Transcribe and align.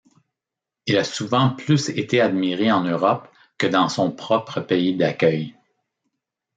Il 0.87 0.97
a 0.97 1.03
souvent 1.03 1.51
plus 1.51 1.89
été 1.89 2.21
admiré 2.21 2.71
en 2.71 2.81
Europe 2.83 3.27
que 3.59 3.67
dans 3.67 3.87
son 3.87 4.09
propre 4.11 4.59
pays 4.59 4.97
d'accueil. 4.97 5.55